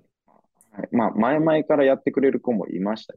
[0.72, 3.14] はい、まあ、前々からやってくれる子もいました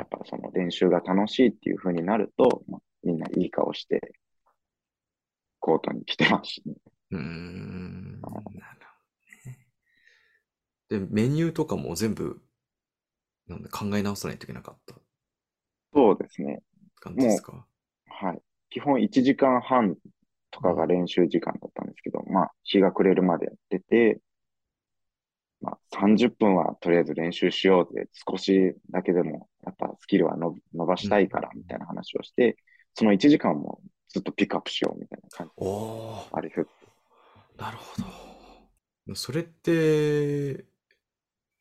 [0.00, 4.00] やっぱその練習が楽しいっていう風になると、まあ、みんないい顔して、
[5.60, 6.74] コートに来てますしね。
[7.10, 8.20] うーん。
[8.20, 9.68] なるほどね。
[10.88, 12.42] で、メニューとかも全部、
[13.46, 14.94] なんで考え直さないといけなかった
[15.92, 16.62] そうですね。
[17.00, 17.66] 感じですか？
[18.06, 18.42] はい。
[18.70, 19.96] 基本1時間半
[20.50, 24.20] とかが練習時間だったんですけど、まあ、日が暮れるまでやってて、
[25.60, 29.49] まあ、30分はとりあえず練習しようで、少しだけでも、
[30.10, 32.56] キルはの伸ばしたいから、みたいな話をして、
[32.94, 35.52] その1時間もずっとピックアップしよう、みたいな感じ。
[36.32, 36.66] あれふ
[37.56, 38.02] なるほ
[39.06, 39.14] ど。
[39.14, 40.64] それって、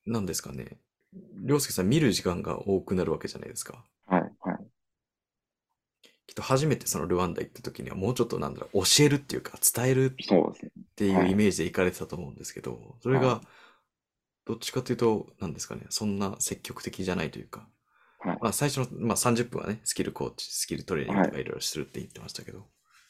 [0.08, 0.80] 何ですかね。
[1.14, 3.84] りょうすけさん見る時間が多くなるわけじゃないですか。
[4.08, 4.58] はい、はい。
[6.26, 10.06] きっと初めてそのルワンダ行った時にはもうちょっとなんだろう、教えるっていうか伝える。
[10.06, 10.16] っ
[10.96, 13.42] ていうはいイメージで行かれてたと思うんですけど、それはが
[14.46, 17.70] どっちかというと、何ですかね、そんな積極的じゃないというか、はい。
[18.42, 22.60] まあ最初の、まあ、30分はね、スキルコーチ、スキルトレーニングとかいろいろするって言ってましたけど、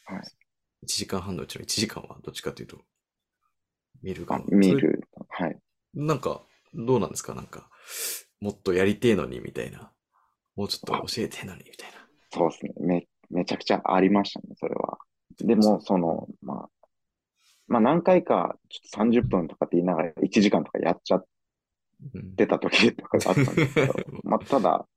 [0.05, 0.19] はい。
[0.19, 2.77] 1時間半のうちの1時間はどっちかというと、
[4.01, 5.03] 見る側あ見る。
[5.27, 5.59] はい。
[5.93, 6.41] なんか、
[6.73, 7.33] どうなんですか？
[7.33, 7.69] なんか、
[8.39, 9.91] もっとやりてえのにみたいな。
[10.55, 11.97] もうちょっと教えてえのにみたいな。
[12.31, 12.73] そうですね。
[12.79, 14.97] め、めちゃくちゃありましたね、それは。
[15.37, 16.69] でも、その、まあ、
[17.67, 21.25] まあ何回か、ちょっと30分とかって言いながら1時間とかやっちゃっ
[22.13, 24.88] うんてた時とかがあったんですけど、まあ、ただ、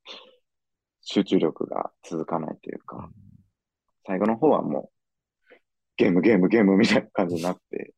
[1.00, 3.10] 集中力が続かないというか、
[4.06, 4.90] 最後の方はも
[5.50, 5.54] う、
[5.96, 7.94] ゲーム、ゲーム、ゲームみたいな感じになって、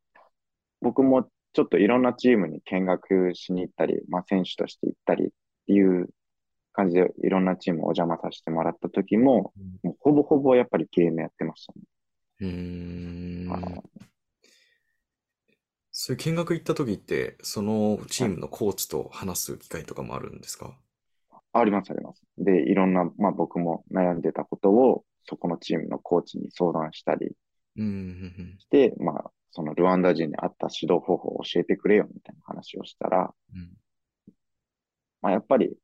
[0.81, 5.29] 僕もちょっといろんなチームに見学しに行ったり、まあ、選手として行ったりっ
[5.67, 6.09] ていう
[6.73, 11.83] 感じでいろんなチームお邪魔させてもらった時も、もうほぼほぼやっぱりゲームやってましたね。
[12.41, 13.83] うーん
[16.07, 20.77] そういう見学行った時って、そのチームのコーチと話す機会とかもあるんですか？
[21.55, 22.23] あります、あります。
[22.37, 27.33] で、いろんな、まあ僕も悩んでたことを、そこのチームのコーチに相談したり
[27.79, 33.61] うんうんして、まあ、そのルワンダ人に合った指導方法を教えてくれよみたいな話をしたら、うん。
[33.61, 33.71] うん
[35.23, 35.75] まあやっぱり、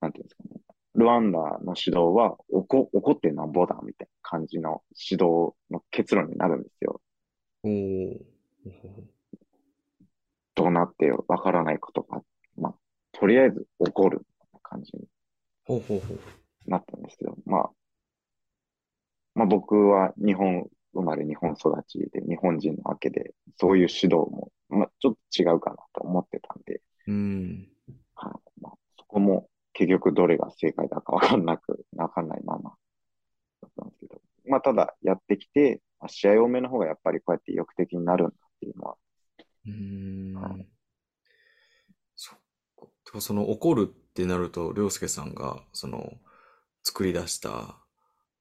[0.00, 0.62] なんていうんですかね、
[0.94, 7.02] ルワンダの指導は怒怒ってなんぼだみたいな感じの指導の結論になるんですよ。
[7.62, 8.29] おー
[10.54, 12.22] どうなってわからないことが、
[12.56, 12.74] まあ、
[13.12, 15.08] とりあえず怒るみたいな感じに。
[16.66, 17.70] なったんですけど、まあ、
[19.34, 27.68] まあ僕は日本生まれ日本育ちで日本人なわけで、そういう指導も、まあちょっと違うかなと思ってたんで、うん。
[28.14, 32.74] はいまあ、そこも結局どれが正解だかわかんなく、わかんないまま
[33.62, 38.96] だったんですけど、まあただやってきて、あ試合多めの方がやっぱりこうやって意欲的になるんだっていうのは、
[39.66, 40.66] うーはん。
[42.14, 42.38] そっ
[43.04, 43.20] か。
[43.20, 46.12] その怒るってなると、りょうすけさんが、その、
[46.82, 47.78] 作り出した、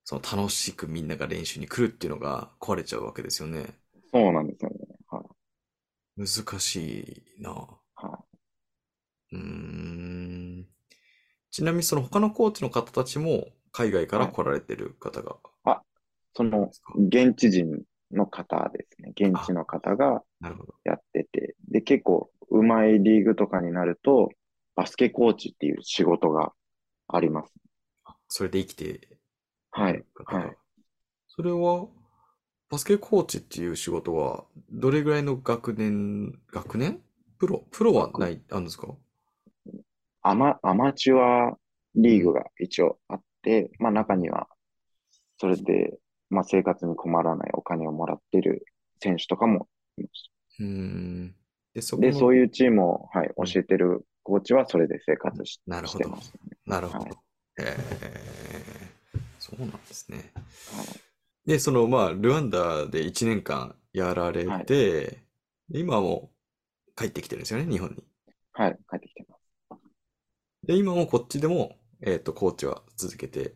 [0.03, 3.79] その楽しくみんなが練習に来るっていうのが壊れちゃうわけですよね。
[4.11, 4.77] そうなんですよね。
[5.07, 6.27] はい。
[6.27, 7.51] 難しいな。
[7.51, 8.25] は
[9.31, 10.67] うーん。
[11.51, 15.37] ちなみにその他のコーチの方たちも海外から来られてる方が、
[16.33, 19.13] その、現地人の方ですね。
[19.15, 20.23] 現地の方が。
[20.83, 24.29] やってて、で、結構、うまいリーグとかになると、
[24.75, 26.53] バスケコーチっていう仕事が
[27.07, 27.53] あります。
[28.05, 29.17] あそれで生きて
[29.71, 30.03] はい。
[30.25, 30.57] はい。
[31.27, 31.87] それは、
[32.69, 37.01] バスケコーチっていう仕事は、どれぐらいの学年、学年？
[37.37, 37.65] プロ？
[37.71, 38.95] プロはない、あるんですか？
[40.21, 41.57] アマ、アマチュア
[41.95, 44.47] リーグが一応あって、まあ中には、
[45.37, 48.65] それで、まあ生活に困らないお金をもらってる
[49.01, 51.35] 選手とかもいましうーん。
[51.73, 51.97] で、そ。
[51.97, 56.57] で、のそういうチームを、はい、教えてるコーチはそれで生活しなるほどしてます、ね。
[56.65, 57.05] なるほど。
[57.05, 57.11] はい
[57.61, 60.31] えー、そうなんですね。
[60.75, 61.09] はい
[61.49, 66.31] で、その、まあ、ルワンダで1年間やられて、はいで今はも
[66.87, 68.03] う帰ってきてるんですよね、日本に。
[68.53, 69.77] はい、帰ってきてます。
[70.65, 73.55] で、今もこっちでも、えっと、コーチは続けてるん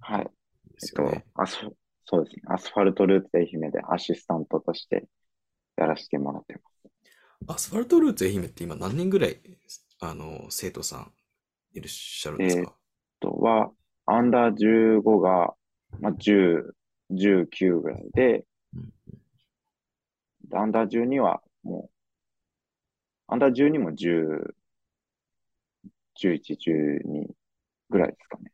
[0.00, 0.24] はい。
[0.24, 1.76] でえっとすよね。、アスフ、
[2.10, 2.42] そうですね。
[2.46, 5.06] アスファルトルーツ愛媛でアシスタントとして
[5.76, 7.54] やらせてもらってます。
[7.54, 9.40] アスファルトルーツ愛媛って今何人ぐらい、
[10.00, 11.12] あの、生徒さん
[11.72, 12.74] いらっしゃるんですか、あ
[13.20, 13.70] とは、
[14.06, 15.54] アンダー15が、
[16.00, 16.72] まあ、10、
[17.12, 18.44] 19ぐらいで、
[18.74, 18.92] うん
[20.48, 21.90] でアンダー12はもう、
[23.28, 24.52] アンダー12も10、
[26.20, 27.26] 11、12
[27.88, 28.50] ぐらいですかね。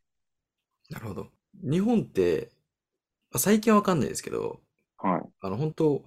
[0.90, 1.28] なるほど。
[1.62, 2.55] 日本って、まあ
[3.38, 4.60] 最近はわかんないですけど、
[4.98, 5.22] はい。
[5.40, 6.04] あの、本当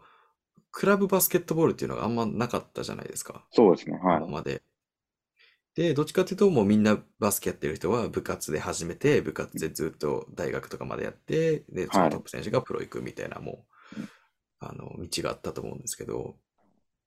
[0.72, 3.44] クラブバスケットボールっていうのがあんまなかったじゃないですか。
[3.52, 3.98] そうですね。
[3.98, 4.28] はい今。
[4.28, 4.62] まで。
[5.76, 13.66] で、どっちかっていうと、もうみんなバスケやってる人は部活で始めて、部活でずっと大学とかまでやって、で、そのトップ選手がプロ行くみたいな、も
[13.98, 13.98] う、
[14.60, 16.36] あの、道があったと思うんですけど、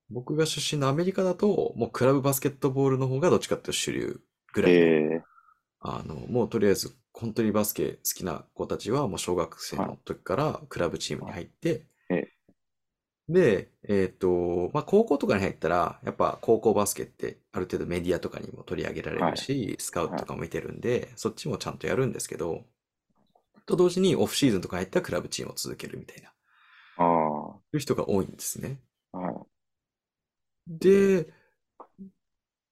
[0.09, 4.21] 僕が出身のアメリカだと、もうクラブバスケットボールの方がどっちかっていうと主流
[4.53, 4.81] ぐらいの、え
[5.19, 5.32] え
[5.83, 12.27] あの、もうとりあえず本当にバスケ好きな子たちはもう小学生の時からクラブチームに入って、え
[13.29, 22.65] で、えっと、まあ、高校とかに入ったら、やっぱ高校バスケってある程度メディアとかにも取り上げられるし、スカウトとかも見てるんで、そっちもちゃんとやるんですけど、
[23.65, 26.33] と同時にオフシーズンとか入ったらクラブチームを続けるみたいな、
[26.97, 28.79] あいう人が多いんですね。
[29.13, 29.35] はい。
[30.67, 31.27] で、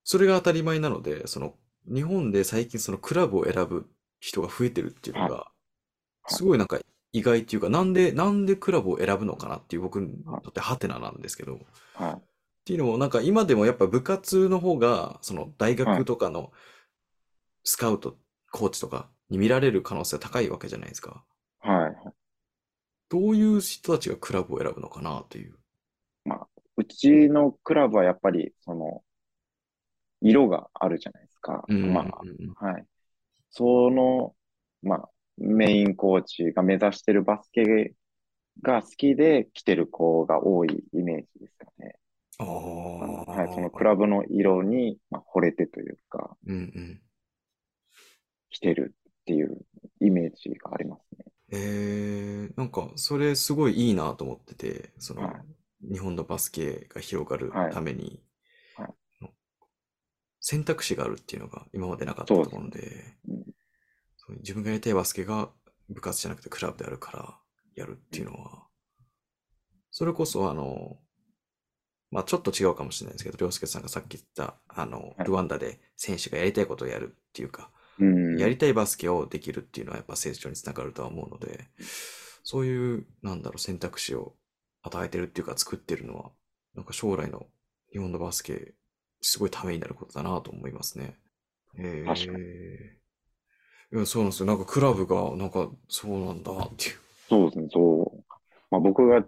[0.04, 3.90] それが当たり前なので、その、日本で最近そのクラブを選ぶ
[4.20, 5.52] 人が増えてるっていうのが、
[6.30, 6.80] いすごいなんか
[7.14, 11.60] 意外っていうか、なんで、なんでクラブを選ぶのかなっていう僕にとってハテナなんですけど、っ
[11.94, 12.22] はい。
[12.66, 16.52] ていうのもなんか今でもやっぱ部活の方が、その大学とかの
[17.64, 18.18] スカウト、
[18.52, 21.24] コーチとかに見られる可能性が高いわけじゃないですか。
[21.60, 22.12] はい。
[23.10, 25.56] どういう人たちがクラブを選ぶのかなという。
[26.78, 29.04] うちのクラブはやっぱり、その、
[30.22, 31.64] 色があるじゃないですか。
[31.68, 32.10] うんまうん
[32.58, 32.86] あ、はい。
[33.50, 34.34] その、
[34.82, 37.94] まあ、メインコーチが目指してるバスケ
[38.62, 41.96] が好きで来てる子が多いイメージですよね。
[42.38, 43.54] はい。
[43.54, 47.02] そのクラブの色に、まあ、惚れてというか、うんうん。
[48.50, 49.58] 来てるっていう
[50.00, 51.26] イメージがありますね。
[51.54, 55.36] えー、なんかそれすごいいいなと思ってて、その、はい
[55.84, 58.20] 日本のバスケが広がるはいために、はい
[60.42, 63.44] 選択肢があるっていうのが今までなかったと思うんで、うん。
[64.40, 65.50] 自分がやりたいバスケが
[65.90, 67.38] 部活じゃなくてクラブであるから
[67.76, 68.64] やるっていうのは、
[69.92, 70.98] それこそあの、
[72.10, 75.26] まあちょっと違うかもしれないですけど、涼介さんがさっき言った、あの、はい。
[75.26, 78.38] ルワンダで選手がやりたいことをやるっていうか、うん。
[78.40, 81.68] やりたいバスケをできるっていうのはやっぱ成長につながるとは思うので、
[82.44, 84.36] そういう、なんだろう、選択肢を
[84.82, 86.32] 与えてるっていうか作ってるのは、
[86.74, 87.46] なんか将来の
[87.92, 88.74] 日本のバスケ、
[89.22, 91.18] すごいためになることだなと思いますね。
[91.78, 92.40] えー、確か
[93.94, 94.46] いや、そうなんですよ。
[94.46, 96.96] なんかクラブが、なんかそうなんだっていう。
[97.30, 98.24] そうですね、そう。
[98.70, 99.26] まあ、僕が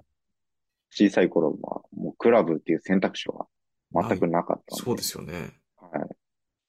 [0.89, 3.47] 小さい頃は、もうクラブっていう選択肢は
[3.93, 4.84] 全くなかったんで。
[4.84, 5.53] そうですよね。
[5.75, 6.08] はい。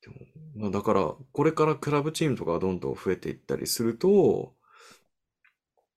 [0.03, 0.17] でも
[0.57, 4.55] まあ、だから、これからクラブチームとかがどんどん増えていったりすると、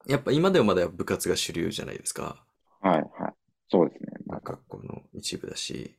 [0.07, 2.43] やっぱ今でもまだ部活が主流じゃないですか。
[2.81, 3.33] はい、はい。
[3.69, 4.09] そうですね。
[4.27, 5.95] なんか、学校の一部だし。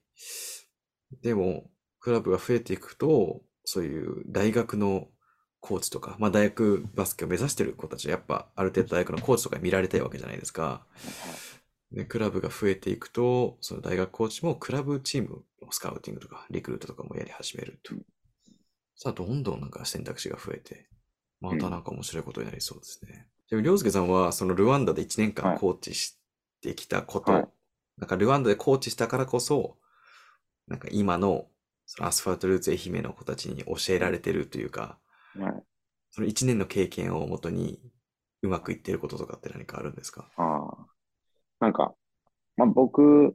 [1.23, 5.09] でも、クラブが増えていくと、そういう大学の
[5.61, 10.87] コーチとか、まあ大学バスケを目指してる子たちはやっぱある程度大学のコーチとかに見られたいわけじゃないですか。
[11.93, 17.95] で、クラブが増えていくと、その大学コーチもクラブチームのスカウティングとかリクルートとかもやり始めると。
[18.95, 20.87] さあ、どんどんなんか選択肢が増えて、
[21.41, 23.27] またなんか面白いことになりそうですね。
[23.51, 26.19] でも、りょうすけさんは、そのルワンダで1年間はいコーチし
[26.61, 27.49] てきたこと、はい
[27.99, 29.77] なんかルワンダでコーチしたからこそ、
[30.69, 31.47] なんか今の
[31.87, 34.99] そのアスファルトルーツ愛媛の子たちに教えられてるというか、
[35.39, 35.63] はい。
[36.11, 37.81] その1年の経験をもとに
[38.43, 40.31] うまくいってることとかって何かあるんですか？
[40.37, 40.87] ああ。
[41.61, 41.95] なんか、
[42.57, 43.35] まあ、僕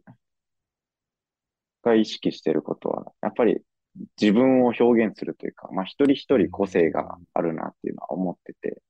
[1.84, 3.62] が意識してることは、やっぱり
[4.22, 8.82] 自分を表現するというか、まあ、一人一人個性があるなっていうのは思ってて、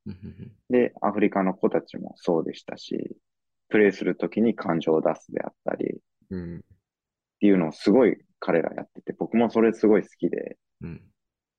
[0.69, 3.17] で、アフリカの子たちもそうでしたし、
[3.69, 5.97] プレイするときに感情を出すであったり、っ
[6.31, 6.65] うんうん
[7.39, 11.01] ていうのをすごい彼らやってて、僕もそれすごい好きでうん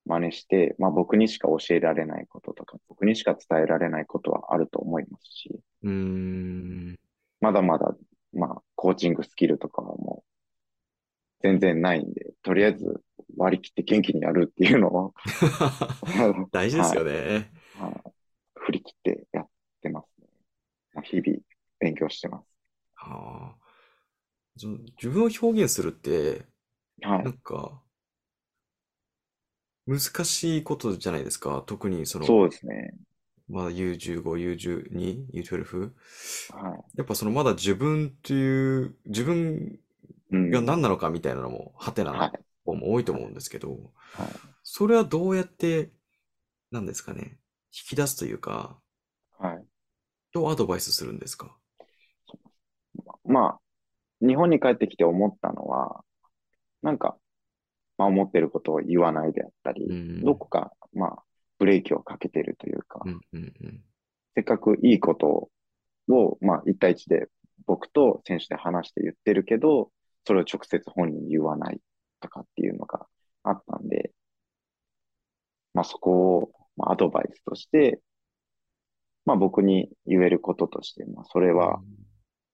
[0.04, 5.50] 真似して、まあ僕にしか教えられないこととか、僕にしか伝えられないことはあると思いますし、
[5.82, 6.98] うーん。
[7.40, 7.96] まだまだ、
[8.34, 10.24] まあコーチングスキルとかはも
[11.40, 13.00] う全然ないんで、とりあえず
[13.38, 15.14] 割り切って元気にやるっていうのを
[16.52, 17.50] 大事ですよね。
[17.80, 18.10] はい
[18.56, 19.48] 振り切ってやっ
[19.82, 20.26] てますね。
[20.92, 21.38] まあ日々
[21.80, 22.46] 勉強してます。
[22.94, 23.64] はあ。
[24.56, 26.46] 自分を表現するって、
[27.08, 27.32] はいなん。
[27.34, 27.80] か、
[29.87, 31.62] 難しいことじゃないですか？
[31.66, 32.94] 特にその、そうですね。
[33.48, 35.90] まだ U15、U12、U12。
[36.52, 39.79] はやっぱそのまだ自分っていう、自分
[40.33, 40.37] い。
[40.37, 40.50] うん。
[40.50, 42.18] が何なのかみたいなのも、ハテナは。
[42.18, 42.31] ない
[42.64, 44.29] 方も多いと思うんですけど、はい。
[44.62, 45.90] それはどうやって、
[46.70, 47.38] なんですかね、
[47.70, 48.79] 引き出すというか、
[49.38, 49.64] はい。
[50.33, 51.54] どうアドバイスするんですか？
[53.24, 56.04] まあ、日本に帰ってきて思ったのは、
[56.85, 57.16] なんか、
[57.98, 61.22] まあ思ってることを言わないであったり、うんどこか、まあ、
[61.58, 63.82] ブレーキをかけてるというか、うんうんうん。
[64.35, 65.48] せっかくいいこと
[66.08, 67.28] を、まあ、一対一で
[67.66, 69.90] 僕と選手で話して言ってるけど、
[70.26, 71.80] それを直接本人に言わない
[72.20, 73.06] とかっていうのが
[73.44, 74.12] あったんで、
[75.72, 78.00] まあそこを、まあ、アドバイスとして、
[79.24, 81.80] まあ僕に言えることとして、まあそれは、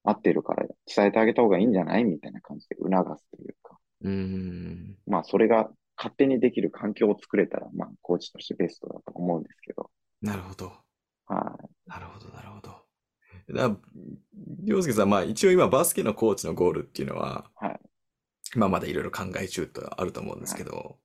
[0.03, 2.05] 合ってるから伝えてあげた方がいいんじゃない？
[2.05, 3.60] みたいな感じで促すというか。
[4.03, 4.97] うん。
[5.07, 9.91] まあ、それが勝手にできる環境を作れたら、まあ、コーチとしてベストだと思うんですけど。
[10.23, 10.73] なるほど。
[11.27, 11.89] はい。
[11.89, 12.71] なるほど、なるほど。
[13.53, 13.77] だ
[14.63, 17.81] りょうすけさん、まあ一応今バスケのコーチのゴールっていうのは、はい。
[18.55, 20.99] まあまだいろいろ考え中とあると思うんですけど、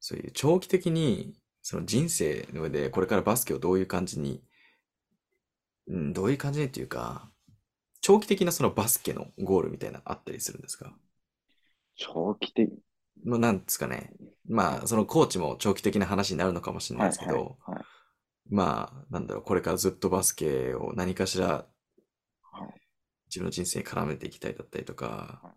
[0.00, 4.42] そういう長期的にその人生の上でこれからバスケをどういう感じに、
[5.88, 7.30] うん、どういう感じにっていうか、
[8.00, 10.92] 長期的なそのバスケのゴールみたいなあったりするんですか？
[11.98, 12.72] 長期的。
[13.22, 14.14] まあなんですかね。
[14.48, 17.84] まあそのコーチも長期的な話になるのかもしれないですけど、はいはいはい
[18.50, 22.80] まあなんだろう、これからずっとバスケを何かしらはい
[23.26, 25.56] 自分の人生に絡めていきたいだったりとかはい、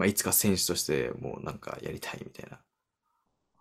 [0.00, 2.58] まあいつか選手としてもうなんかやりたいみたいな、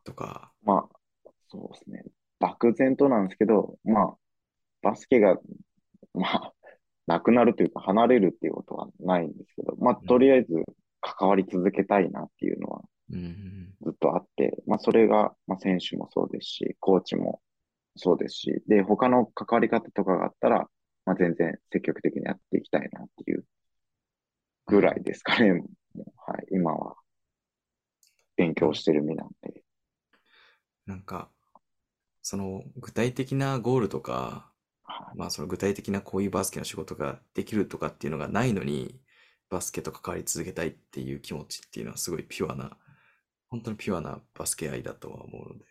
[0.04, 2.04] とか、まあ、そうですね。
[2.40, 4.14] 漠然となんですけど、まあ、
[4.82, 5.38] バスケが、
[6.14, 6.54] まあ、
[7.08, 10.48] なくなるというか、離れるっていうことはないんですけど、まあ、とりあえず
[11.02, 12.82] 関わり続けたいなっていうのは
[13.12, 17.42] うん、ずっとあって、まあ、それが、まあ、選手もそうですし、コーチも
[17.96, 20.70] そうですし、で、他の関わり方とかがあったら、
[21.06, 23.44] まあ、全然積極的にやっていきたいなっていう
[24.66, 25.52] ぐらいですかね。
[26.16, 26.96] はい、今は。
[28.38, 29.62] 勉強してる身なんで。
[30.86, 31.30] なんか、
[32.22, 34.50] その具体的なゴールとか、
[34.84, 35.18] はい。
[35.18, 39.00] まあその具体的なこういうバスケの仕事ができるとかっていうのがないのに、
[39.52, 42.78] バスケと関わり続けたいっていう気持ちっていうのはすごいピュアな、
[43.50, 45.66] 本当にピュアなバスケ愛だとは思うので、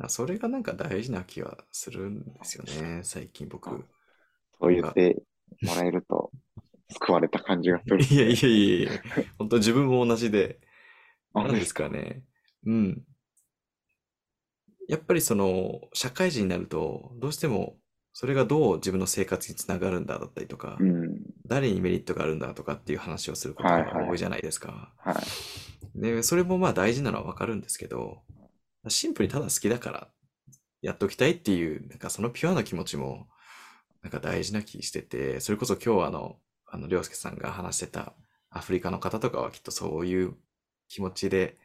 [0.00, 3.68] あそれがなんか大事な気はするんですよね、最近僕。
[4.60, 5.20] そう言って
[5.62, 6.30] もらえると
[6.92, 8.00] 救われた感じがする。
[8.00, 9.02] いやいやいやいや、
[9.38, 10.60] 本当自分も同じで、
[11.34, 12.22] あなんですかね。
[12.64, 13.02] うん。
[14.88, 17.76] やっぱりその、社会人になると、どうしても、
[18.12, 21.22] それがどう自分の生活につながるんだだったりとか、うん。
[21.46, 24.92] 誰にメリットがあるんだとかっていう話をすることがはいはい多いじゃないですか。
[24.98, 26.00] はい。
[26.00, 28.22] で、それもまあ大事なのはわかるんですけど、
[28.88, 30.08] シンプルにただ好きだから
[30.82, 33.28] やっておきたいっていう、なんかそのピュアな気持ちも、
[34.02, 36.36] なんか大事な気してて、それこそ今日あの、
[36.66, 38.14] あの、りょうすけさんが話してた
[38.50, 40.34] アフリカの方とかはきっとそういう
[40.88, 41.56] 気持ちで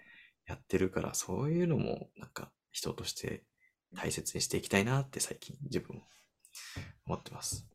[0.45, 3.43] やってるから、そういうのもなんか人として
[3.95, 6.03] 大切にしていきたいなって最近自分も
[7.05, 7.67] 思ってます。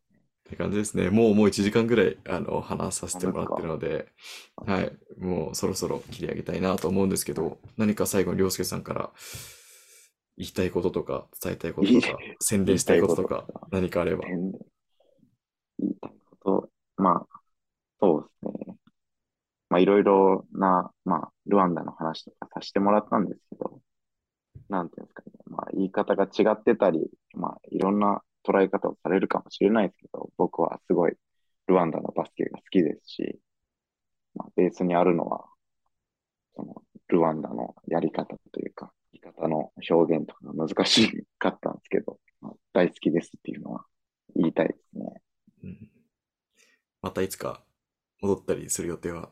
[0.48, 1.08] って感じですね。
[1.08, 4.08] もうもう1時間ぐらいあの話させてもらってるので、
[4.56, 9.10] はい、もうそろそろ切り上げたいなと思うんですけど、何か最後にりょうすけさんから
[10.36, 14.24] 言いたいこととか伝えたいこととか宣伝したいこととか何かあれば。
[15.78, 17.40] 言いたいこと、まあ、
[18.00, 18.76] そうですね。
[19.70, 23.80] まあ、いろいろな、まあ、ルワンダの話とかさせてもらったんですけど、
[24.68, 25.32] なんていうんですかね。
[25.46, 31.14] まあ、言い方が違ってたり、まあ、いろんな捉え方をされるかもしれないですけど、僕はすごい
[31.66, 33.38] ルワンダのバスケが好きですし、
[34.34, 35.44] まあ、ベースにあるのは、
[36.56, 43.84] その、ルワンダのやり方というか、言い方の表現とかが難しかったんですけど、まあ、大好きですっていうのは
[44.34, 45.22] 言いたいですね。
[45.64, 45.88] うん
[47.02, 47.64] またいつか
[48.20, 49.30] 戻ったりする予定は？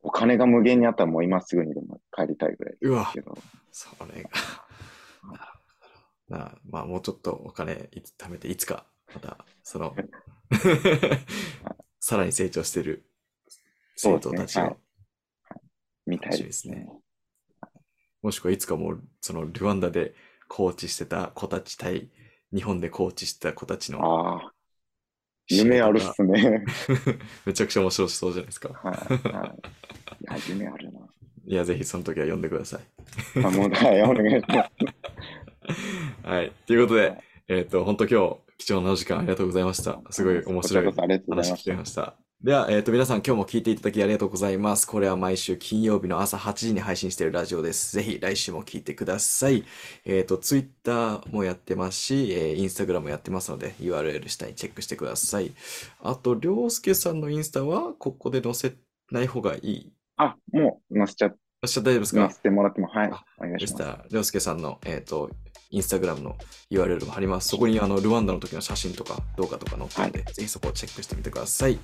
[0.00, 3.36] お金が無限にあったらもう今すぐにでも帰りたいぐらいでうわすけど、
[3.72, 4.30] それが。
[6.28, 9.94] まあもうちょっとお金いつ貯めて、いつかまたその
[12.00, 13.06] さらに成長してる
[13.96, 14.76] 生徒たちをそうですね
[16.06, 16.88] 見たいですね。
[18.22, 20.14] もしくはいつかもうそのルワンダで
[20.48, 22.08] コーチしてた子たち対
[22.52, 24.40] 日本でコーチしてた子たちの
[25.48, 26.64] 夢あるっすね。
[27.44, 28.68] めちゃくちゃ面白そうじゃないですか。
[28.70, 29.56] はい、は
[30.20, 30.22] い。
[30.22, 31.00] いや、夢あるな。
[31.46, 33.44] いや、ぜひその時は呼んでください。
[33.44, 34.95] あもう、はい、お願いします。
[36.26, 36.52] はい。
[36.66, 40.00] ということではい、えっ、と、本当今日貴重なお時間ありがとうございました。
[40.10, 41.70] すごい面白いこちらこそありがとうござい話ました。
[41.70, 42.14] 聞けました。
[42.42, 44.86] では、えっ、と、皆さん今日も聞いていただきありがとうございます。
[44.86, 47.94] これは毎週金曜日の朝8時に配信しているラジオです。
[47.94, 49.64] ぜひ来週も聞いてください。
[50.04, 55.52] えっ、と、Twitter もやってますし、えー、Instagram もやってますので、URL 下にチェックしてください。
[56.02, 58.74] あと、りょうすけさんのインスタは、ここで載せ
[59.12, 59.92] ない方がいい？
[60.16, 62.20] あ、もう載せちゃ、載せちゃ大丈夫ですか？
[62.26, 63.76] 載せてもらっても、はいあ、お願いします。
[63.76, 64.04] でした。
[64.10, 65.30] りょうすけさんの、えっ、と、
[65.76, 66.38] インスタグラムの
[66.70, 67.48] URL も貼ります。
[67.48, 71.78] そこにあのルワンダの時の写真とか動画とか載ってるので、ぜひそこをチェックしてみてください。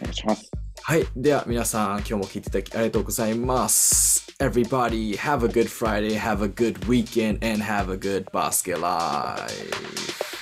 [0.00, 0.50] お願いします。
[0.82, 1.06] はい。
[1.16, 4.30] では皆さん、今日も聞いていただきありがとうございます。
[4.40, 10.33] Everybody, have a good Friday, have a good weekend, and have a good basket life.